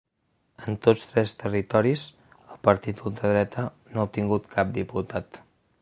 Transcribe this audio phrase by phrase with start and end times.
[0.69, 2.05] En tots tres territoris
[2.39, 5.43] el partit d’ultradreta no ha obtingut cap diputat.